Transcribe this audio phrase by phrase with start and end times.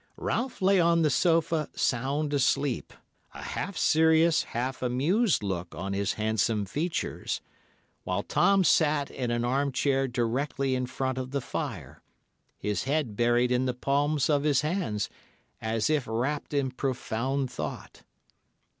[0.17, 2.91] Ralph lay on the sofa, sound asleep,
[3.35, 7.39] a half serious, half amused look on his handsome features,
[8.03, 12.01] while Tom sat in an armchair directly in front of the fire,
[12.57, 15.07] his head buried in the palms of his hands,
[15.61, 18.01] as if wrapt in profound thought.